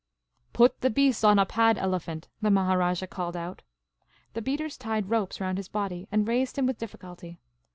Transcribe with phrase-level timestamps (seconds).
[0.53, 3.61] "Put the beast on a pad elephant," the Maharajah called out.
[4.33, 7.37] The beaters tied ropes round his body and raised him with difficulty.